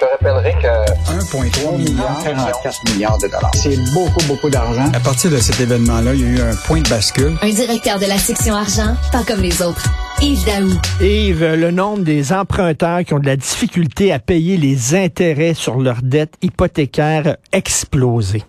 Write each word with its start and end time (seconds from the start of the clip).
Je 0.00 0.06
te 0.06 0.10
rappellerai 0.12 0.52
que 0.62 1.12
1,3 1.12 1.76
milliard, 1.76 2.22
44 2.22 2.92
milliards 2.92 3.18
de 3.18 3.26
dollars. 3.26 3.50
C'est 3.54 3.76
beaucoup, 3.92 4.24
beaucoup 4.28 4.48
d'argent. 4.48 4.84
À 4.94 5.00
partir 5.00 5.28
de 5.28 5.38
cet 5.38 5.58
événement-là, 5.58 6.14
il 6.14 6.20
y 6.20 6.24
a 6.24 6.28
eu 6.28 6.40
un 6.40 6.54
point 6.54 6.80
de 6.80 6.88
bascule. 6.88 7.36
Un 7.42 7.50
directeur 7.50 7.98
de 7.98 8.06
la 8.06 8.16
section 8.16 8.54
argent, 8.54 8.94
pas 9.10 9.24
comme 9.24 9.40
les 9.40 9.60
autres. 9.60 9.84
Yves 10.20 10.44
Daou. 10.44 10.70
Yves, 11.00 11.54
le 11.54 11.72
nombre 11.72 12.04
des 12.04 12.32
emprunteurs 12.32 13.04
qui 13.04 13.14
ont 13.14 13.18
de 13.18 13.26
la 13.26 13.36
difficulté 13.36 14.12
à 14.12 14.20
payer 14.20 14.56
les 14.56 14.94
intérêts 14.94 15.54
sur 15.54 15.80
leurs 15.80 16.02
dettes 16.02 16.34
hypothécaires 16.42 17.26
a 17.26 17.56
explosé. 17.56 18.44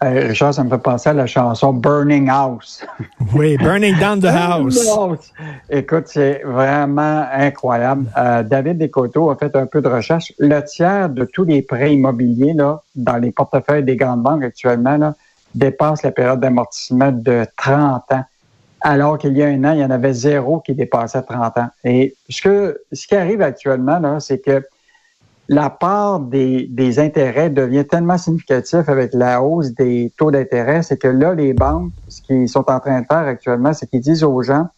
Richard, 0.00 0.54
ça 0.54 0.64
me 0.64 0.68
fait 0.68 0.78
penser 0.78 1.10
à 1.10 1.12
la 1.12 1.26
chanson 1.26 1.72
Burning 1.72 2.28
House. 2.28 2.84
Oui, 3.34 3.56
Burning 3.56 3.98
Down 3.98 4.20
the 4.20 4.26
House. 4.26 4.78
Écoute, 5.70 6.04
c'est 6.06 6.42
vraiment 6.44 7.24
incroyable. 7.32 8.06
Euh, 8.16 8.42
David 8.42 8.78
Descoteaux 8.78 9.30
a 9.30 9.36
fait 9.36 9.54
un 9.56 9.66
peu 9.66 9.80
de 9.80 9.88
recherche. 9.88 10.32
Le 10.38 10.60
tiers 10.60 11.08
de 11.08 11.24
tous 11.24 11.44
les 11.44 11.62
prêts 11.62 11.94
immobiliers 11.94 12.52
là, 12.52 12.82
dans 12.94 13.16
les 13.16 13.32
portefeuilles 13.32 13.82
des 13.82 13.96
grandes 13.96 14.22
banques 14.22 14.44
actuellement 14.44 14.96
là, 14.96 15.14
dépasse 15.54 16.02
la 16.02 16.10
période 16.10 16.40
d'amortissement 16.40 17.12
de 17.12 17.46
30 17.56 18.12
ans. 18.12 18.24
Alors 18.80 19.16
qu'il 19.16 19.36
y 19.36 19.42
a 19.42 19.46
un 19.46 19.64
an, 19.64 19.72
il 19.72 19.80
y 19.80 19.84
en 19.84 19.90
avait 19.90 20.12
zéro 20.12 20.60
qui 20.60 20.74
dépassait 20.74 21.22
30 21.22 21.58
ans. 21.58 21.68
Et 21.84 22.14
ce, 22.28 22.42
que, 22.42 22.80
ce 22.92 23.06
qui 23.06 23.16
arrive 23.16 23.40
actuellement, 23.40 23.98
là, 23.98 24.20
c'est 24.20 24.38
que 24.38 24.62
la 25.48 25.68
part 25.70 26.20
des, 26.20 26.66
des, 26.70 26.98
intérêts 26.98 27.50
devient 27.50 27.84
tellement 27.84 28.16
significatif 28.16 28.88
avec 28.88 29.12
la 29.12 29.42
hausse 29.42 29.72
des 29.72 30.12
taux 30.16 30.30
d'intérêt, 30.30 30.82
c'est 30.82 30.96
que 30.96 31.08
là, 31.08 31.34
les 31.34 31.52
banques, 31.52 31.92
ce 32.08 32.22
qu'ils 32.22 32.48
sont 32.48 32.70
en 32.70 32.80
train 32.80 33.02
de 33.02 33.06
faire 33.06 33.18
actuellement, 33.18 33.72
c'est 33.72 33.86
qu'ils 33.86 34.00
disent 34.00 34.24
aux 34.24 34.42
gens, 34.42 34.68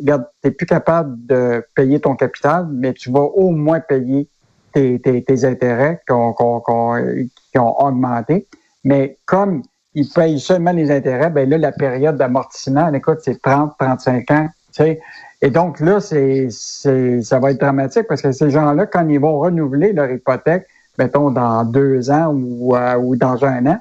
regarde, 0.00 0.24
tu 0.42 0.48
n'es 0.48 0.54
plus 0.54 0.66
capable 0.66 1.24
de 1.26 1.64
payer 1.74 2.00
ton 2.00 2.16
capital, 2.16 2.66
mais 2.72 2.92
tu 2.94 3.10
vas 3.10 3.20
au 3.20 3.50
moins 3.50 3.80
payer 3.80 4.28
tes, 4.72 4.98
tes, 5.00 5.22
tes 5.22 5.44
intérêts 5.44 6.00
qui 6.06 6.12
ont, 6.12 6.34
ont 6.38 7.76
augmenté. 7.78 8.48
Mais 8.84 9.18
comme 9.26 9.62
ils 9.94 10.08
payent 10.08 10.40
seulement 10.40 10.72
les 10.72 10.90
intérêts, 10.90 11.30
ben 11.30 11.48
là, 11.48 11.58
la 11.58 11.72
période 11.72 12.16
d'amortissement, 12.16 12.92
écoute, 12.92 13.18
c'est 13.22 13.40
30, 13.40 13.74
35 13.78 14.30
ans. 14.30 14.48
Et 14.80 15.50
donc 15.50 15.80
là, 15.80 16.00
c'est, 16.00 16.48
ça 16.50 17.38
va 17.38 17.50
être 17.50 17.60
dramatique 17.60 18.06
parce 18.08 18.22
que 18.22 18.32
ces 18.32 18.50
gens-là, 18.50 18.86
quand 18.86 19.06
ils 19.08 19.18
vont 19.18 19.38
renouveler 19.38 19.92
leur 19.92 20.10
hypothèque, 20.10 20.66
mettons 20.98 21.30
dans 21.30 21.64
deux 21.64 22.10
ans 22.10 22.32
ou, 22.32 22.76
euh, 22.76 23.16
dans 23.16 23.44
un 23.44 23.66
an, 23.66 23.78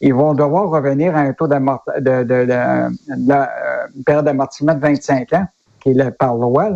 ils 0.00 0.14
vont 0.14 0.34
devoir 0.34 0.70
revenir 0.70 1.14
à 1.14 1.20
un 1.20 1.32
taux 1.32 1.46
de, 1.46 1.54
de, 1.54 2.24
de, 2.24 2.42
euh, 2.42 2.88
période 4.04 4.24
d'amortissement 4.24 4.74
de 4.74 4.80
25 4.80 5.32
ans, 5.34 5.46
qui 5.80 5.90
est 5.90 6.10
par 6.12 6.34
loi. 6.34 6.70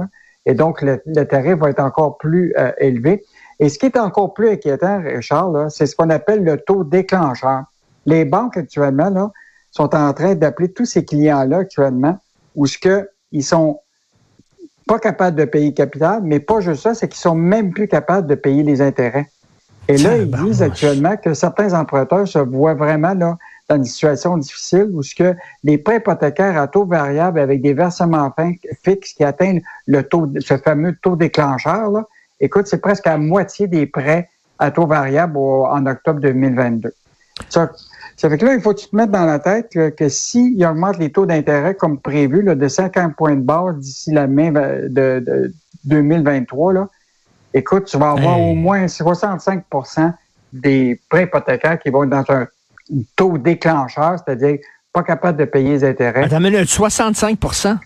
Et 0.45 0.55
donc, 0.55 0.83
le, 0.83 0.99
tarif 1.25 1.55
va 1.55 1.71
être 1.71 1.81
encore 1.81 2.19
plus 2.19 2.55
euh, 2.57 2.71
élevé. 2.79 3.25
Et 3.59 3.69
ce 3.69 3.79
qui 3.79 3.87
est 3.87 3.99
encore 3.99 4.35
plus 4.35 4.51
inquiétant, 4.51 5.01
Richard, 5.03 5.71
c'est 5.71 5.87
ce 5.87 5.97
qu'on 5.97 6.11
appelle 6.11 6.45
le 6.45 6.59
taux 6.59 6.85
déclencheur. 6.85 7.65
Les 8.05 8.25
banques 8.25 8.57
actuellement 8.59 9.33
sont 9.73 9.95
en 9.95 10.13
train 10.13 10.35
d'appeler 10.35 10.73
tous 10.73 10.85
ces 10.85 11.05
clients-là 11.05 11.59
actuellement 11.59 12.19
où 12.55 12.67
ce 12.67 12.79
que 12.79 13.09
ils 13.37 13.45
sont 13.45 13.81
pas 14.87 14.99
capables 14.99 15.37
de 15.37 15.45
payer 15.45 15.75
capital, 15.75 16.21
mais 16.23 16.41
pas 16.41 16.61
juste 16.61 16.83
ça, 16.83 16.95
c'est 16.95 17.09
qu'ils 17.09 17.21
sont 17.21 17.35
même 17.35 17.71
plus 17.71 17.89
capables 17.89 18.27
de 18.27 18.35
payer 18.35 18.63
les 18.63 18.81
intérêts. 18.81 19.27
Et 19.89 19.99
là, 19.99 20.17
ils 20.17 20.31
disent 20.31 20.63
actuellement 20.63 21.17
que 21.17 21.35
certains 21.35 21.73
emprunteurs 21.79 22.27
se 22.27 22.39
voient 22.39 22.75
vraiment 22.75 23.15
là 23.15 23.37
dans 23.69 23.77
une 23.77 23.85
situation 23.85 24.37
difficile 24.37 24.89
où 24.93 25.03
ce 25.03 25.15
que 25.15 25.35
les 25.65 25.79
prêts 25.79 25.97
hypothécaires 25.97 26.61
à 26.61 26.67
taux 26.67 26.87
variable 26.87 27.39
avec 27.39 27.63
des 27.63 27.75
versements 27.75 28.33
fixes 28.85 29.13
qui 29.13 29.25
atteignent 29.25 29.63
le 29.87 30.03
taux, 30.03 30.29
ce 30.41 30.57
fameux 30.57 30.97
taux 31.03 31.17
déclencheur, 31.17 31.91
là, 31.91 32.05
écoute, 32.41 32.67
c'est 32.67 32.81
presque 32.81 33.07
à 33.07 33.17
moitié 33.17 33.67
des 33.67 33.87
prêts 33.87 34.29
à 34.59 34.71
taux 34.71 34.87
variable 34.87 35.37
en 35.37 35.85
octobre 35.87 36.21
2022. 36.21 36.93
Ça, 37.49 37.71
ça 38.17 38.31
fait 38.31 38.39
que 38.39 38.47
là, 38.47 38.55
il 38.55 38.61
faut 38.63 38.73
que 38.73 38.81
tu 38.81 38.89
te 38.89 38.97
mettre 38.97 39.13
dans 39.13 39.27
la 39.27 39.39
tête 39.39 39.69
que, 39.71 39.91
que 39.91 40.09
s'il 40.09 40.65
augmente 40.65 40.99
les 40.99 41.13
taux 41.13 41.27
d'intérêt 41.27 41.75
comme 41.75 41.99
prévu 41.99 42.43
là, 42.43 42.55
de 42.55 42.67
50 42.67 43.15
points 43.15 43.37
de 43.37 43.43
base 43.43 43.77
d'ici 43.79 44.11
la 44.11 44.27
mai 44.27 44.51
de, 44.51 45.53
2023, 45.85 46.73
là, 46.73 46.89
écoute, 47.53 47.85
tu 47.85 47.99
vas 47.99 48.13
avoir 48.13 48.41
au 48.41 48.55
moins 48.55 48.87
65% 48.87 50.13
des 50.53 51.01
prêts 51.11 51.25
hypothécaires 51.25 51.79
qui 51.79 51.91
vont 51.91 52.05
être 52.05 52.11
dans 52.11 52.25
un 52.31 52.49
taux 53.17 53.37
déclencheur, 53.37 54.17
c'est-à-dire 54.25 54.59
pas 54.93 55.03
capable 55.03 55.39
de 55.39 55.45
payer 55.45 55.71
les 55.71 55.85
intérêts. 55.85 56.25
Attends, 56.25 56.41
mais 56.41 56.51
65% 56.51 57.77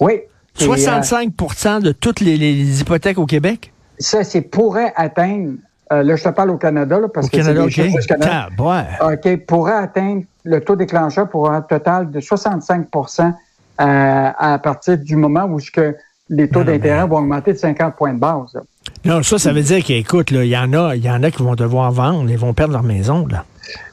Oui. 0.00 0.22
65% 0.58 1.68
euh, 1.68 1.80
de 1.80 1.92
toutes 1.92 2.18
les, 2.18 2.36
les 2.36 2.80
hypothèques 2.80 3.18
au 3.18 3.26
Québec? 3.26 3.72
Ça, 4.00 4.24
c'est 4.24 4.42
pourrait 4.42 4.92
atteindre 4.96 5.54
euh, 5.92 6.02
là, 6.02 6.16
je 6.16 6.24
te 6.24 6.28
parle 6.28 6.50
au 6.50 6.56
Canada, 6.56 6.98
là, 6.98 7.08
parce 7.08 7.28
que 7.28 7.36
Canada, 7.36 7.64
okay. 7.64 7.92
Canada. 8.06 8.48
OK, 9.00 9.46
pourrait 9.46 9.74
atteindre 9.74 10.22
le 10.44 10.60
taux 10.60 10.76
déclencheur 10.76 11.28
pour 11.28 11.50
un 11.50 11.60
total 11.62 12.10
de 12.10 12.20
65% 12.20 13.22
euh, 13.22 13.32
à 13.78 14.58
partir 14.58 14.98
du 14.98 15.16
moment 15.16 15.44
où 15.44 15.58
que 15.72 15.96
les 16.28 16.48
taux 16.48 16.64
d'intérêt 16.64 17.06
vont 17.06 17.18
augmenter 17.18 17.52
de 17.52 17.58
50 17.58 17.96
points 17.96 18.12
de 18.12 18.18
base. 18.18 18.58
Non, 19.04 19.22
ça, 19.22 19.38
ça 19.38 19.52
veut 19.52 19.62
dire 19.62 19.82
qu'écoute, 19.82 20.30
il 20.30 20.44
y 20.44 20.56
en 20.56 20.72
a, 20.72 20.94
il 20.94 21.04
y 21.04 21.10
en 21.10 21.22
a 21.22 21.30
qui 21.30 21.42
vont 21.42 21.54
devoir 21.54 21.90
vendre, 21.90 22.30
ils 22.30 22.38
vont 22.38 22.52
perdre 22.52 22.74
leur 22.74 22.82
maison, 22.82 23.26
là. 23.26 23.44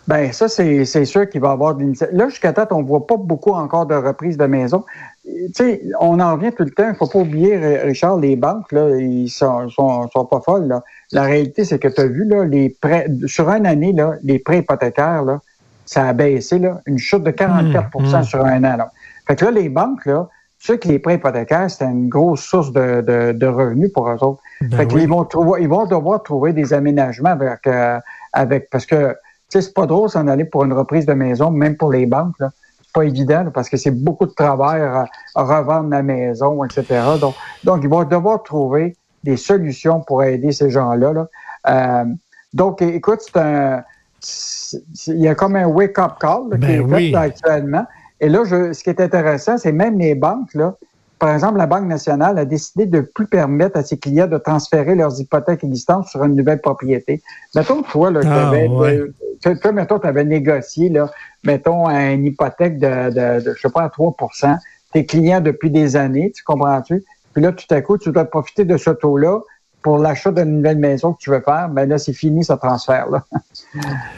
Ben 0.07 0.31
ça, 0.31 0.47
c'est 0.47 1.05
sûr 1.05 1.27
qu'il 1.29 1.41
va 1.41 1.49
y 1.49 1.51
avoir 1.51 1.75
des 1.75 1.91
Là, 2.11 2.29
jusqu'à 2.29 2.51
date, 2.51 2.71
on 2.71 2.81
ne 2.81 2.87
voit 2.87 3.05
pas 3.07 3.17
beaucoup 3.17 3.51
encore 3.51 3.85
de 3.85 3.95
reprises 3.95 4.37
de 4.37 4.45
maison. 4.45 4.85
Tu 5.25 5.51
sais, 5.53 5.81
on 5.99 6.19
en 6.19 6.35
revient 6.35 6.51
tout 6.55 6.63
le 6.63 6.69
temps. 6.69 6.85
Il 6.85 6.91
ne 6.91 6.95
faut 6.95 7.07
pas 7.07 7.19
oublier, 7.19 7.57
Richard, 7.57 8.17
les 8.17 8.35
banques, 8.35 8.71
là, 8.71 8.89
ils 8.97 9.29
sont, 9.29 9.69
sont, 9.69 10.07
sont 10.09 10.25
pas 10.25 10.39
folles. 10.41 10.67
Là. 10.67 10.83
La 11.11 11.23
réalité, 11.23 11.65
c'est 11.65 11.79
que 11.79 11.87
tu 11.87 12.01
as 12.01 12.05
vu, 12.05 12.25
là, 12.25 12.45
les 12.45 12.69
prêts, 12.69 13.07
sur 13.25 13.49
une 13.49 13.65
année, 13.65 13.91
là, 13.91 14.13
les 14.23 14.39
prêts 14.39 14.59
hypothécaires, 14.59 15.23
là, 15.23 15.39
ça 15.85 16.07
a 16.07 16.13
baissé, 16.13 16.59
là, 16.59 16.81
une 16.85 16.97
chute 16.97 17.23
de 17.23 17.31
44% 17.31 17.89
mmh, 17.93 18.19
mmh. 18.19 18.23
sur 18.23 18.45
un 18.45 18.63
an. 18.63 18.77
Là. 18.77 18.91
Fait 19.27 19.35
que 19.35 19.45
là, 19.45 19.51
les 19.51 19.69
banques, 19.69 20.05
là, 20.05 20.29
tu 20.59 20.67
sais 20.67 20.79
que 20.79 20.87
les 20.87 20.99
prêts 20.99 21.15
hypothécaires, 21.15 21.69
c'est 21.69 21.85
une 21.85 22.09
grosse 22.09 22.41
source 22.41 22.71
de, 22.71 23.01
de, 23.01 23.31
de, 23.33 23.47
revenus 23.47 23.91
pour 23.93 24.09
eux 24.09 24.23
autres. 24.23 24.41
Ben 24.61 24.77
fait 24.77 24.87
qu'ils 24.87 25.09
vont 25.09 25.23
trouver, 25.25 25.61
ils 25.61 25.69
vont 25.69 25.85
devoir 25.85 26.23
trouver 26.23 26.53
des 26.53 26.73
aménagements 26.73 27.31
avec, 27.31 27.67
euh, 27.67 27.99
avec 28.33 28.69
parce 28.69 28.85
que 28.85 29.15
sais, 29.49 29.61
c'est 29.61 29.73
pas 29.73 29.85
drôle 29.85 30.09
s'en 30.09 30.27
aller 30.27 30.45
pour 30.45 30.63
une 30.65 30.73
reprise 30.73 31.05
de 31.05 31.13
maison, 31.13 31.51
même 31.51 31.77
pour 31.77 31.91
les 31.91 32.05
banques. 32.05 32.37
Là. 32.39 32.49
Pas 32.95 33.03
évident 33.03 33.45
parce 33.53 33.69
que 33.69 33.77
c'est 33.77 33.91
beaucoup 33.91 34.25
de 34.25 34.31
travail 34.31 34.81
à, 34.81 35.07
revendre 35.35 35.89
la 35.89 36.01
maison, 36.01 36.63
etc. 36.63 37.01
Donc, 37.19 37.35
donc, 37.63 37.81
ils 37.83 37.89
vont 37.89 38.03
devoir 38.05 38.41
trouver 38.41 38.95
des 39.23 39.37
solutions 39.37 39.99
pour 39.99 40.23
aider 40.23 40.51
ces 40.51 40.69
gens-là. 40.69 41.11
Là. 41.13 41.27
Euh, 41.67 42.05
donc, 42.53 42.81
écoute, 42.81 43.19
c'est 43.21 43.37
un, 43.37 43.83
il 45.07 45.19
y 45.19 45.27
a 45.27 45.35
comme 45.35 45.55
un 45.55 45.67
wake-up 45.67 46.13
call 46.19 46.51
qui 46.53 46.57
ben 46.57 46.93
est 46.93 47.11
fait 47.11 47.15
actuellement. 47.15 47.85
Et 48.21 48.29
là, 48.29 48.43
je, 48.45 48.71
ce 48.71 48.83
qui 48.83 48.89
est 48.89 49.01
intéressant, 49.01 49.57
c'est 49.57 49.73
même 49.73 49.99
les 49.99 50.15
banques, 50.15 50.53
là, 50.53 50.75
par 51.19 51.33
exemple, 51.33 51.57
la 51.57 51.65
Banque 51.65 51.85
nationale 51.85 52.37
a 52.37 52.45
décidé 52.45 52.85
de 52.85 52.97
ne 52.97 53.01
plus 53.01 53.27
permettre 53.27 53.77
à 53.77 53.83
ses 53.83 53.97
clients 53.97 54.27
de 54.27 54.37
transférer 54.37 54.95
leurs 54.95 55.19
hypothèques 55.19 55.63
existantes 55.63 56.07
sur 56.07 56.23
une 56.23 56.35
nouvelle 56.35 56.59
propriété. 56.59 57.21
Mettons, 57.55 57.83
toi, 57.83 58.11
là, 58.11 58.19
ah, 58.25 58.51
toi, 59.39 59.71
mettons, 59.71 59.99
tu 59.99 60.07
avais 60.07 60.23
négocié, 60.23 60.89
là, 60.89 61.09
mettons, 61.43 61.87
une 61.89 62.25
hypothèque 62.25 62.77
de, 62.79 63.09
de, 63.09 63.43
de 63.43 63.53
je 63.55 63.61
sais 63.61 63.69
pas, 63.69 63.83
à 63.83 63.87
3% 63.87 64.57
tes 64.95 65.05
clients 65.05 65.41
depuis 65.41 65.69
des 65.69 65.97
années, 65.97 66.31
tu 66.31 66.41
comprends-tu? 66.45 67.03
Puis 67.33 67.43
là, 67.43 67.51
tout 67.51 67.65
à 67.69 67.81
coup, 67.81 67.97
tu 67.97 68.13
dois 68.13 68.23
profiter 68.23 68.63
de 68.63 68.77
ce 68.77 68.91
taux-là 68.91 69.41
pour 69.85 69.99
l'achat 69.99 70.31
d'une 70.31 70.57
nouvelle 70.57 70.79
maison 70.79 71.13
que 71.13 71.19
tu 71.19 71.29
veux 71.29 71.43
faire, 71.45 71.69
ben 71.69 71.87
là, 71.87 71.99
c'est 71.99 72.11
fini 72.11 72.43
ce 72.43 72.53
transfert-là. 72.53 73.23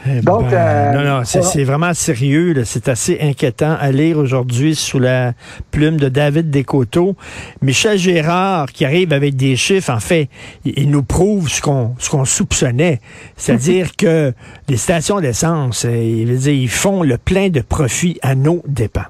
Eh 0.06 0.22
Donc, 0.22 0.48
ben, 0.48 0.54
euh, 0.54 0.92
non, 0.92 1.18
non, 1.18 1.24
c'est 1.24 1.64
vraiment 1.64 1.92
sérieux. 1.92 2.54
C'est 2.64 2.88
assez 2.88 3.18
inquiétant 3.20 3.76
à 3.78 3.90
lire 3.90 4.16
aujourd'hui 4.16 4.74
sous 4.74 4.98
la 4.98 5.34
plume 5.70 5.98
de 5.98 6.08
David 6.08 6.48
Descoteaux. 6.48 7.16
Michel 7.60 7.98
Gérard, 7.98 8.72
qui 8.72 8.86
arrive 8.86 9.12
avec 9.12 9.36
des 9.36 9.56
chiffres, 9.56 9.92
en 9.92 10.00
fait, 10.00 10.30
il, 10.64 10.88
nous 10.90 11.02
prouve 11.02 11.50
ce 11.50 11.60
qu'on 11.60 11.94
ce 11.98 12.08
qu'on 12.08 12.24
soupçonnait. 12.24 13.02
C'est-à-dire 13.36 13.94
que 13.94 14.32
les 14.70 14.78
stations 14.78 15.20
d'essence, 15.20 15.84
euh, 15.84 15.90
ils 15.90 16.70
font 16.70 17.02
le 17.02 17.18
plein 17.18 17.50
de 17.50 17.60
profits 17.60 18.18
à 18.22 18.34
nos 18.34 18.62
dépens. 18.66 19.04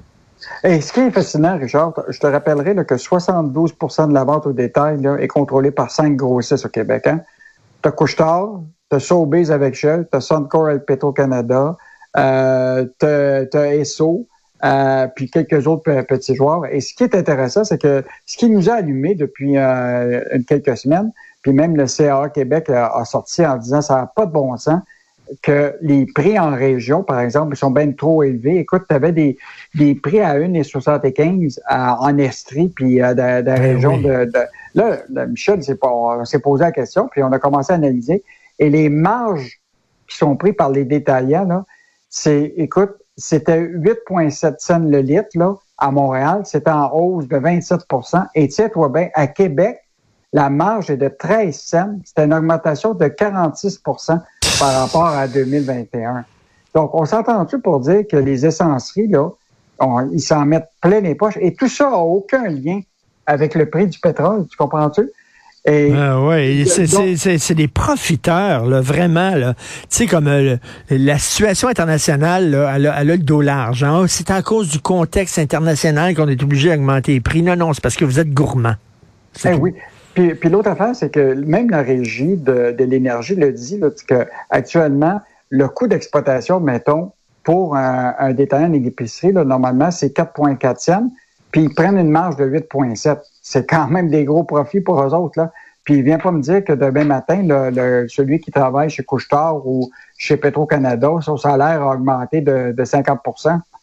Et 0.63 0.81
ce 0.81 0.91
qui 0.91 0.99
est 0.99 1.11
fascinant, 1.11 1.57
Richard, 1.57 1.93
je 2.09 2.19
te 2.19 2.27
rappellerai 2.27 2.75
que 2.85 2.95
72% 2.95 4.09
de 4.09 4.13
la 4.13 4.23
vente 4.25 4.45
au 4.45 4.51
détail 4.51 4.99
est 5.19 5.27
contrôlée 5.27 5.71
par 5.71 5.89
cinq 5.89 6.17
grossistes 6.17 6.65
au 6.65 6.69
Québec. 6.69 7.07
Hein? 7.07 7.21
Tu 7.81 7.87
as 7.87 7.91
Couchetard, 7.91 8.61
tu 8.89 8.97
as 8.97 8.99
Sobeys 8.99 9.51
avec 9.51 9.75
Shell, 9.75 10.07
tu 10.11 10.17
as 10.17 10.21
Suncor 10.21 10.69
et 10.69 10.79
Petro-Canada, 10.79 11.77
euh, 12.17 12.85
tu 12.99 13.05
as, 13.05 13.75
ESSO, 13.75 14.27
euh, 14.65 15.07
puis 15.15 15.29
quelques 15.29 15.65
autres 15.65 16.01
petits 16.01 16.35
joueurs. 16.35 16.65
Et 16.65 16.81
ce 16.81 16.93
qui 16.93 17.05
est 17.05 17.15
intéressant, 17.15 17.63
c'est 17.63 17.81
que 17.81 18.03
ce 18.25 18.35
qui 18.35 18.49
nous 18.49 18.69
a 18.69 18.73
allumé 18.73 19.15
depuis 19.15 19.57
euh, 19.57 20.21
quelques 20.45 20.75
semaines, 20.75 21.13
puis 21.41 21.53
même 21.53 21.77
le 21.77 21.87
CA 21.87 22.27
Québec 22.27 22.69
a, 22.69 22.97
a 22.97 23.05
sorti 23.05 23.45
en 23.45 23.55
disant 23.55 23.81
ça 23.81 23.95
n'a 23.95 24.11
pas 24.13 24.25
de 24.25 24.31
bon 24.33 24.57
sens, 24.57 24.81
que 25.41 25.75
les 25.81 26.05
prix 26.05 26.39
en 26.39 26.51
région, 26.51 27.03
par 27.03 27.19
exemple, 27.19 27.55
sont 27.55 27.71
bien 27.71 27.91
trop 27.91 28.23
élevés. 28.23 28.57
Écoute, 28.57 28.83
tu 28.89 28.95
avais 28.95 29.11
des, 29.11 29.37
des 29.75 29.95
prix 29.95 30.19
à 30.21 30.37
1,75 30.37 31.59
en 31.69 32.17
Estrie, 32.17 32.69
puis 32.69 33.01
euh, 33.01 33.13
de, 33.13 33.21
la 33.21 33.41
ben 33.41 33.61
région 33.61 33.99
de, 33.99 34.29
Là, 34.75 34.97
Michel 35.27 35.63
s'est 35.63 35.75
posé 35.75 36.63
la 36.63 36.71
question, 36.71 37.07
puis 37.11 37.23
on 37.23 37.31
a 37.31 37.39
commencé 37.39 37.73
à 37.73 37.75
analyser. 37.75 38.23
Et 38.59 38.69
les 38.69 38.89
marges 38.89 39.59
qui 40.07 40.17
sont 40.17 40.35
prises 40.35 40.55
par 40.57 40.69
les 40.69 40.85
détaillants, 40.85 41.45
là, 41.45 41.65
c'est, 42.09 42.53
écoute, 42.57 42.91
c'était 43.17 43.61
8,7 43.61 44.55
cents 44.59 44.79
le 44.79 44.99
litre, 44.99 45.29
là, 45.35 45.55
à 45.77 45.91
Montréal. 45.91 46.41
C'était 46.45 46.71
en 46.71 46.91
hausse 46.91 47.27
de 47.27 47.37
27% 47.37 48.25
Et 48.35 48.47
tiens-toi 48.47 48.89
bien, 48.89 49.09
à 49.13 49.27
Québec, 49.27 49.79
la 50.33 50.49
marge 50.49 50.89
est 50.89 50.97
de 50.97 51.07
13 51.07 51.55
cents. 51.55 51.99
C'était 52.05 52.25
une 52.25 52.33
augmentation 52.33 52.93
de 52.93 53.07
46 53.07 53.81
par 54.59 54.73
rapport 54.81 55.07
à 55.07 55.27
2021. 55.27 56.25
Donc, 56.75 56.93
on 56.93 57.05
s'entend-tu 57.05 57.59
pour 57.59 57.79
dire 57.79 58.03
que 58.09 58.17
les 58.17 58.45
essenceries, 58.45 59.07
là, 59.07 59.29
ils 60.11 60.21
s'en 60.21 60.45
mettent 60.45 60.69
plein 60.81 60.99
les 60.99 61.15
poches 61.15 61.37
et 61.39 61.53
tout 61.53 61.69
ça 61.69 61.89
n'a 61.89 61.97
aucun 61.97 62.47
lien 62.49 62.81
avec 63.25 63.55
le 63.55 63.69
prix 63.69 63.87
du 63.87 63.99
pétrole, 63.99 64.45
tu 64.49 64.57
comprends-tu? 64.57 65.09
Ah 65.67 66.19
oui, 66.21 66.67
c'est 66.67 67.53
des 67.53 67.67
profiteurs, 67.67 68.65
là, 68.65 68.81
vraiment. 68.81 69.33
Tu 69.33 69.53
sais, 69.89 70.05
comme 70.07 70.27
euh, 70.27 70.57
la 70.89 71.19
situation 71.19 71.67
internationale, 71.67 72.49
là, 72.49 72.73
elle, 72.75 72.87
a, 72.87 73.03
le 73.03 73.17
dos 73.17 73.41
large. 73.41 73.83
Hein. 73.83 74.05
C'est 74.07 74.31
à 74.31 74.41
cause 74.41 74.69
du 74.69 74.79
contexte 74.79 75.37
international 75.37 76.15
qu'on 76.15 76.27
est 76.27 76.41
obligé 76.41 76.69
d'augmenter 76.69 77.13
les 77.13 77.21
prix. 77.21 77.43
Non, 77.43 77.55
non, 77.55 77.73
c'est 77.73 77.81
parce 77.81 77.95
que 77.95 78.05
vous 78.05 78.19
êtes 78.19 78.33
gourmand. 78.33 78.75
Eh 79.45 79.53
oui. 79.53 79.73
Puis, 80.39 80.49
l'autre 80.49 80.69
affaire, 80.69 80.95
c'est 80.95 81.09
que 81.09 81.33
même 81.33 81.69
la 81.69 81.81
régie 81.81 82.35
de, 82.35 82.75
l'énergie 82.77 83.35
le 83.35 83.53
dit, 83.53 83.77
là, 83.77 83.89
que 84.05 84.27
actuellement, 84.49 85.21
le 85.49 85.67
coût 85.69 85.87
d'exploitation, 85.87 86.59
mettons, 86.59 87.13
pour 87.43 87.75
un, 87.75 88.13
un 88.19 88.33
détaillant 88.33 88.69
d'épicerie, 88.69 89.31
normalement, 89.31 89.91
c'est 89.91 90.15
4,4 90.15 90.79
cents, 90.79 91.09
puis 91.51 91.63
ils 91.63 91.73
prennent 91.73 91.97
une 91.97 92.09
marge 92.09 92.35
de 92.35 92.45
8,7. 92.45 93.19
C'est 93.41 93.67
quand 93.67 93.87
même 93.87 94.09
des 94.09 94.25
gros 94.25 94.43
profits 94.43 94.81
pour 94.81 95.01
eux 95.01 95.13
autres. 95.13 95.39
Là. 95.39 95.51
Puis 95.83 95.95
il 95.95 96.03
vient 96.03 96.19
pas 96.19 96.31
me 96.31 96.41
dire 96.41 96.63
que 96.63 96.73
demain 96.73 97.05
matin, 97.05 97.47
celui 98.09 98.39
qui 98.39 98.51
travaille 98.51 98.89
chez 98.89 99.03
Couchetard 99.03 99.65
ou 99.65 99.89
chez 100.17 100.37
Petro-Canada, 100.37 101.09
son 101.21 101.37
salaire 101.37 101.81
a 101.81 101.95
augmenté 101.95 102.41
de, 102.41 102.73
de 102.73 102.85
50 102.85 103.19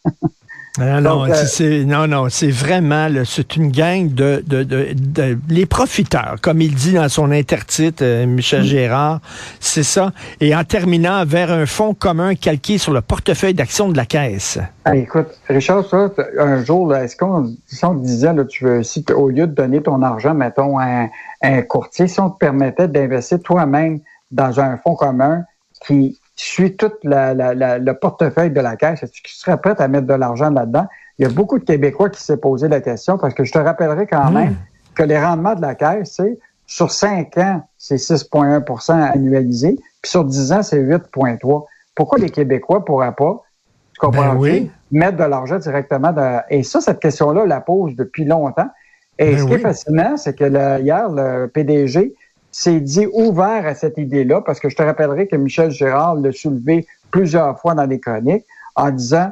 ah, 0.79 1.01
non, 1.01 1.25
euh, 1.25 1.85
non, 1.85 2.07
non, 2.07 2.29
c'est 2.29 2.51
vraiment, 2.51 3.07
c'est 3.25 3.55
une 3.55 3.71
gang 3.71 4.13
de, 4.13 4.43
de, 4.45 4.63
de, 4.63 5.37
les 5.49 5.65
profiteurs, 5.65 6.35
comme 6.41 6.61
il 6.61 6.75
dit 6.75 6.93
dans 6.93 7.09
son 7.09 7.31
intertitre, 7.31 8.03
euh, 8.03 8.25
Michel 8.27 8.61
mm. 8.61 8.65
Gérard, 8.65 9.19
c'est 9.59 9.83
ça. 9.83 10.11
Et 10.39 10.55
en 10.55 10.63
terminant 10.63 11.25
vers 11.25 11.51
un 11.51 11.65
fonds 11.65 11.93
commun 11.93 12.35
calqué 12.35 12.77
sur 12.77 12.93
le 12.93 13.01
portefeuille 13.01 13.55
d'action 13.55 13.89
de 13.89 13.97
la 13.97 14.05
caisse. 14.05 14.59
Ah, 14.85 14.95
écoute, 14.95 15.27
Richard, 15.49 15.85
ça, 15.85 16.11
un 16.39 16.63
jour, 16.63 16.95
est-ce 16.95 17.15
qu'on, 17.15 17.55
si 17.65 17.83
on 17.83 17.95
te 17.95 18.05
disait, 18.05 18.33
là, 18.33 18.45
tu 18.45 18.65
veux, 18.65 18.83
si 18.83 19.03
au 19.15 19.29
lieu 19.29 19.47
de 19.47 19.53
donner 19.53 19.81
ton 19.81 20.01
argent, 20.03 20.33
mettons, 20.35 20.77
à 20.77 21.07
un 21.41 21.61
courtier, 21.63 22.07
si 22.07 22.19
on 22.19 22.29
te 22.29 22.37
permettait 22.37 22.87
d'investir 22.87 23.39
toi-même 23.41 23.99
dans 24.31 24.59
un 24.59 24.77
fonds 24.77 24.95
commun 24.95 25.43
qui 25.85 26.19
suis 26.45 26.75
tout 26.75 26.91
le 27.03 27.91
portefeuille 27.93 28.51
de 28.51 28.61
la 28.61 28.75
caisse. 28.75 29.03
Est-ce 29.03 29.11
que 29.11 29.27
tu 29.27 29.33
serais 29.33 29.57
prêt 29.57 29.75
à 29.79 29.87
mettre 29.87 30.07
de 30.07 30.13
l'argent 30.13 30.49
là-dedans? 30.49 30.85
Il 31.17 31.23
y 31.23 31.25
a 31.25 31.31
beaucoup 31.31 31.57
de 31.57 31.63
Québécois 31.63 32.09
qui 32.09 32.21
s'est 32.21 32.37
posé 32.37 32.67
la 32.67 32.79
question 32.81 33.17
parce 33.17 33.33
que 33.33 33.43
je 33.43 33.51
te 33.51 33.57
rappellerai 33.57 34.05
quand 34.07 34.29
hmm. 34.29 34.33
même 34.33 34.55
que 34.93 35.03
les 35.03 35.19
rendements 35.19 35.55
de 35.55 35.61
la 35.61 35.75
caisse, 35.75 36.13
c'est 36.15 36.37
sur 36.65 36.91
5 36.91 37.37
ans, 37.37 37.67
c'est 37.77 37.95
6,1% 37.95 38.91
annualisé, 38.91 39.77
puis 40.01 40.11
sur 40.11 40.25
10 40.25 40.51
ans, 40.51 40.63
c'est 40.63 40.81
8,3 40.81 41.65
Pourquoi 41.95 42.17
les 42.17 42.29
Québécois 42.29 42.79
ne 42.79 42.83
pourraient 42.83 43.15
pas, 43.15 43.41
tu 43.93 44.05
comprends, 44.05 44.35
ben 44.35 44.69
mettre 44.91 45.17
de 45.17 45.23
l'argent 45.23 45.57
directement 45.57 46.11
dans... 46.11 46.41
Et 46.49 46.63
ça, 46.63 46.81
cette 46.81 46.99
question-là, 46.99 47.45
la 47.45 47.61
pose 47.61 47.95
depuis 47.95 48.25
longtemps. 48.25 48.69
Et 49.17 49.31
ben 49.31 49.39
ce 49.39 49.45
qui 49.45 49.53
est 49.53 49.59
fascinant, 49.59 50.17
c'est 50.17 50.37
que 50.37 50.81
hier, 50.81 51.09
le 51.09 51.47
PDG 51.47 52.13
s'est 52.57 52.79
dit 52.79 53.05
ouvert 53.13 53.67
à 53.67 53.75
cette 53.75 53.99
idée-là, 53.99 54.41
parce 54.41 54.59
que 54.59 54.67
je 54.67 54.75
te 54.75 54.81
rappellerai 54.81 55.27
que 55.27 55.35
Michel 55.35 55.69
Gérard 55.69 56.15
l'a 56.15 56.31
soulevé 56.31 56.87
plusieurs 57.11 57.59
fois 57.59 57.75
dans 57.75 57.85
les 57.85 57.99
chroniques, 57.99 58.45
en 58.75 58.89
disant, 58.89 59.31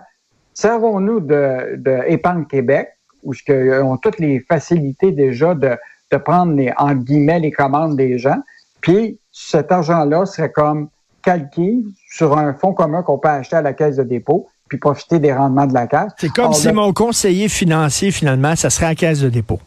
servons-nous 0.53 1.21
de, 1.21 1.75
de 1.75 2.03
Épargne 2.07 2.45
Québec, 2.45 2.89
où 3.23 3.33
ils 3.33 3.81
ont 3.81 3.97
toutes 3.97 4.19
les 4.19 4.41
facilités 4.41 5.11
déjà 5.11 5.55
de, 5.55 5.75
de 6.11 6.17
prendre, 6.17 6.53
les, 6.53 6.71
en 6.77 6.93
guillemets, 6.93 7.39
les 7.39 7.51
commandes 7.51 7.97
des 7.97 8.19
gens, 8.19 8.37
puis 8.79 9.19
cet 9.31 9.71
argent-là 9.71 10.27
serait 10.27 10.51
comme 10.51 10.89
calqué 11.23 11.83
sur 12.11 12.37
un 12.37 12.53
fonds 12.53 12.73
commun 12.73 13.01
qu'on 13.01 13.17
peut 13.17 13.29
acheter 13.29 13.55
à 13.55 13.63
la 13.63 13.73
caisse 13.73 13.95
de 13.95 14.03
dépôt, 14.03 14.47
puis 14.69 14.77
profiter 14.77 15.17
des 15.17 15.33
rendements 15.33 15.65
de 15.65 15.73
la 15.73 15.87
caisse. 15.87 16.11
C'est 16.19 16.31
comme 16.31 16.53
si 16.53 16.71
mon 16.71 16.93
conseiller 16.93 17.49
financier, 17.49 18.11
finalement, 18.11 18.55
ça 18.55 18.69
serait 18.69 18.85
à 18.85 18.89
la 18.89 18.95
caisse 18.95 19.21
de 19.21 19.29
dépôt. 19.29 19.59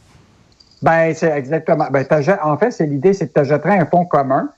Ben, 0.83 1.13
c'est 1.15 1.31
exactement. 1.31 1.89
Ben, 1.91 2.05
en 2.43 2.57
fait, 2.57 2.71
c'est 2.71 2.87
l'idée, 2.87 3.13
c'est 3.13 3.29
que 3.29 3.33
tu 3.35 3.41
achèterais 3.41 3.79
un 3.79 3.87
fonds 3.87 4.05
commun 4.05 4.49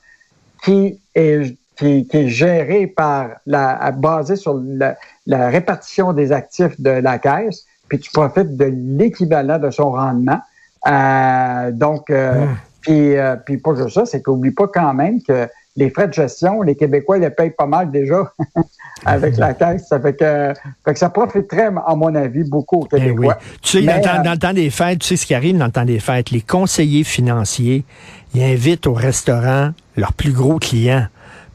qui 0.63 0.99
est, 1.15 1.55
qui, 1.75 2.07
est 2.11 2.27
géré 2.27 2.87
par 2.87 3.29
la, 3.45 3.91
basé 3.91 4.35
sur 4.35 4.61
la, 4.63 5.49
répartition 5.49 6.13
des 6.13 6.31
actifs 6.31 6.79
de 6.79 6.91
la 6.91 7.17
caisse, 7.17 7.65
puis 7.87 7.99
tu 7.99 8.11
profites 8.11 8.55
de 8.55 8.65
l'équivalent 8.65 9.57
de 9.57 9.71
son 9.71 9.91
rendement. 9.91 10.39
Euh, 10.87 11.71
donc, 11.71 12.09
euh, 12.09 12.45
ah. 12.47 12.55
puis, 12.81 13.17
euh, 13.17 13.35
puis 13.35 13.57
pas 13.57 13.75
juste 13.75 13.95
ça, 13.95 14.05
c'est 14.05 14.21
qu'oublie 14.21 14.51
pas 14.51 14.67
quand 14.67 14.93
même 14.93 15.21
que 15.21 15.47
les 15.75 15.89
frais 15.89 16.07
de 16.07 16.13
gestion, 16.13 16.61
les 16.61 16.75
Québécois 16.75 17.17
les 17.17 17.29
payent 17.29 17.53
pas 17.57 17.65
mal 17.65 17.91
déjà 17.91 18.31
avec 19.05 19.37
la 19.37 19.53
caisse. 19.53 19.87
Ça 19.87 19.99
fait 19.99 20.13
que, 20.13 20.53
fait 20.85 20.93
que 20.93 20.99
ça 20.99 21.09
profiterait, 21.09 21.69
à 21.85 21.95
mon 21.95 22.13
avis, 22.13 22.43
beaucoup 22.43 22.81
aux 22.81 22.87
eh 22.93 22.97
Québécois. 22.97 23.37
Tu 23.61 23.79
sais, 23.79 23.85
dans, 23.85 24.23
dans, 24.23 24.31
le 24.31 24.37
temps 24.37 24.53
des 24.53 24.69
fêtes, 24.69 24.99
tu 24.99 25.07
sais 25.07 25.15
ce 25.15 25.25
qui 25.25 25.33
arrive 25.33 25.57
dans 25.57 25.65
le 25.65 25.71
temps 25.71 25.85
des 25.85 25.99
fêtes, 25.99 26.31
les 26.31 26.41
conseillers 26.41 27.03
financiers, 27.03 27.85
ils 28.33 28.43
invitent 28.43 28.87
au 28.87 28.93
restaurant 28.93 29.71
leurs 29.95 30.13
plus 30.13 30.31
gros 30.33 30.59
clients 30.59 31.07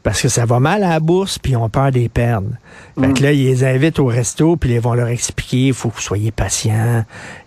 parce 0.07 0.21
que 0.21 0.29
ça 0.29 0.45
va 0.45 0.61
mal 0.61 0.83
à 0.83 0.89
la 0.91 0.99
bourse, 1.01 1.37
puis 1.37 1.51
ils 1.51 1.57
ont 1.57 1.67
peur 1.67 1.91
d'y 1.91 2.07
perdre. 2.07 2.47
Fait 2.97 3.11
que 3.11 3.19
mm. 3.19 3.23
là, 3.23 3.31
ils 3.33 3.43
les 3.43 3.65
invitent 3.65 3.99
au 3.99 4.05
resto, 4.05 4.55
puis 4.55 4.71
ils 4.71 4.79
vont 4.79 4.93
leur 4.93 5.09
expliquer, 5.09 5.67
il 5.67 5.73
faut 5.73 5.89
que 5.89 5.95
vous 5.95 6.01
soyez 6.01 6.31
patient, 6.31 7.03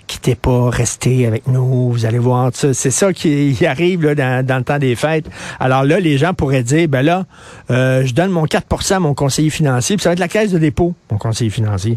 quittez 0.07 0.35
pas, 0.35 0.69
restez 0.69 1.27
avec 1.27 1.47
nous, 1.47 1.91
vous 1.91 2.05
allez 2.05 2.19
voir 2.19 2.51
ça. 2.53 2.75
C'est 2.75 2.91
ça 2.91 3.15
qui 3.15 3.57
arrive 3.67 4.05
là, 4.05 4.43
dans, 4.43 4.59
le 4.59 4.63
temps 4.63 4.79
des 4.79 4.95
fêtes. 4.95 5.25
Alors 5.59 5.85
là, 5.85 6.01
les 6.01 6.19
gens 6.19 6.35
pourraient 6.35 6.63
dire, 6.63 6.87
ben 6.87 7.01
là, 7.01 7.25
euh, 7.71 8.05
je 8.05 8.13
donne 8.13 8.31
mon 8.31 8.45
4% 8.45 8.93
à 8.93 9.01
mon 9.01 9.15
conseiller 9.15 9.49
financier, 9.49 9.97
puis 9.97 10.03
ça 10.03 10.11
va 10.11 10.13
être 10.13 10.19
la 10.19 10.29
caisse 10.29 10.53
de 10.53 10.59
dépôt, 10.59 10.95
mon 11.11 11.17
conseiller 11.17 11.51
financier. 11.51 11.97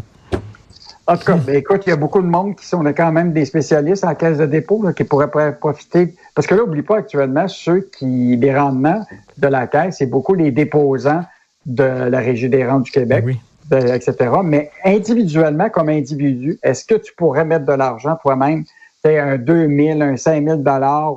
En 1.06 1.16
tout 1.16 1.24
cas, 1.24 1.36
ben, 1.36 1.56
écoute, 1.56 1.82
il 1.86 1.90
y 1.90 1.92
a 1.92 1.96
beaucoup 1.96 2.22
de 2.22 2.26
monde 2.26 2.56
qui 2.56 2.66
sont 2.66 2.82
quand 2.96 3.12
même 3.12 3.32
des 3.32 3.44
spécialistes 3.44 4.04
la 4.04 4.14
caisse 4.14 4.38
de 4.38 4.46
dépôt 4.46 4.82
qui 4.96 5.04
pourraient 5.04 5.30
profiter. 5.60 6.14
Parce 6.34 6.46
que 6.46 6.54
là, 6.54 6.62
n'oublie 6.62 6.82
pas 6.82 6.98
actuellement, 6.98 7.46
ceux 7.46 7.88
qui, 7.96 8.36
les 8.36 8.56
rendements 8.56 9.04
de 9.36 9.48
la 9.48 9.66
caisse, 9.66 9.96
c'est 9.98 10.06
beaucoup 10.06 10.34
les 10.34 10.50
déposants 10.50 11.24
de 11.66 11.84
la 11.84 12.18
Régie 12.18 12.48
des 12.48 12.66
rentes 12.66 12.84
du 12.84 12.90
Québec. 12.90 13.24
etc. 13.70 14.14
Mais 14.42 14.70
individuellement, 14.84 15.68
comme 15.70 15.88
individu, 15.88 16.58
est-ce 16.62 16.84
que 16.84 16.94
tu 16.94 17.14
pourrais 17.14 17.44
mettre 17.44 17.66
de 17.66 17.72
l'argent 17.72 18.16
toi-même, 18.20 18.64
un 19.04 19.36
2 19.36 19.68
000, 19.68 20.00
un 20.00 20.16
5 20.16 20.44
000 20.44 20.60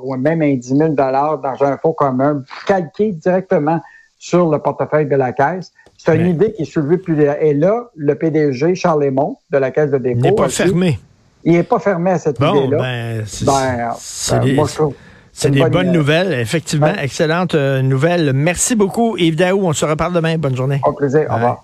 ou 0.04 0.16
même 0.18 0.42
un 0.42 0.56
10 0.56 0.76
000 0.76 0.90
dans 0.90 1.56
un 1.62 1.78
fonds 1.78 1.94
commun, 1.94 2.44
calqué 2.66 3.14
directement 3.14 3.80
sur 4.18 4.50
le 4.50 4.60
portefeuille 4.60 5.08
de 5.08 5.16
la 5.16 5.32
caisse? 5.34 5.72
C'est 5.98 6.16
une 6.16 6.28
idée 6.28 6.54
qui 6.54 6.62
est 6.62 6.66
soulevée 6.66 6.98
plus. 6.98 7.20
Et 7.42 7.54
là, 7.54 7.90
le 7.96 8.16
PDG, 8.16 8.76
Charles 8.76 9.06
Lemont, 9.06 9.38
de 9.50 9.58
la 9.58 9.72
Caisse 9.72 9.90
de 9.90 9.98
dépôt. 9.98 10.20
Il 10.20 10.24
n'est 10.24 10.36
pas 10.36 10.50
fermé. 10.50 11.00
Il 11.44 11.54
n'est 11.54 11.64
pas 11.64 11.80
fermé 11.80 12.12
à 12.12 12.20
cette 12.20 12.38
idée-là. 12.38 12.78
Ben, 12.78 13.24
c'est 13.26 13.46
ben, 13.46 13.94
ben 15.44 15.52
des, 15.52 15.70
bonnes 15.70 15.92
nouvelles, 15.92 16.34
effectivement. 16.34 16.94
Excellente 17.00 17.56
euh, 17.56 17.82
nouvelle. 17.82 18.34
Merci 18.34 18.76
beaucoup, 18.76 19.18
Yves 19.18 19.36
Daou. 19.36 19.68
On 19.68 19.74
se 19.74 19.86
reparle 19.86 20.14
demain. 20.14 20.38
Bonne 20.38 20.56
journée. 20.56 20.82
Au 20.84 20.94
plaisir. 20.94 21.28
Au 21.30 21.36
revoir. 21.36 21.64